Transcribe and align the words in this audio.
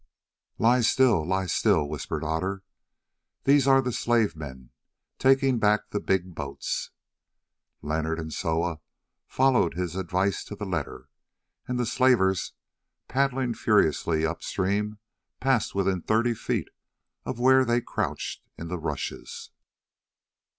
"Lie 0.57 0.81
still, 0.81 1.23
lie 1.27 1.45
still," 1.45 1.87
whispered 1.87 2.23
Otter, 2.23 2.63
"these 3.43 3.67
are 3.67 3.83
the 3.83 3.91
slave 3.91 4.35
men 4.35 4.71
taking 5.19 5.59
back 5.59 5.91
the 5.91 5.99
big 5.99 6.33
boats." 6.33 6.89
Leonard 7.83 8.17
and 8.19 8.33
Soa 8.33 8.79
followed 9.27 9.75
his 9.75 9.95
advice 9.95 10.43
to 10.45 10.55
the 10.55 10.65
letter, 10.65 11.07
and 11.67 11.77
the 11.77 11.85
slavers, 11.85 12.53
paddling 13.07 13.53
furiously 13.53 14.25
up 14.25 14.41
stream, 14.41 14.97
passed 15.39 15.75
within 15.75 16.01
thirty 16.01 16.33
feet 16.33 16.69
of 17.23 17.37
where 17.39 17.63
they 17.63 17.79
crouched 17.79 18.41
in 18.57 18.69
the 18.69 18.79
rushes. 18.79 19.51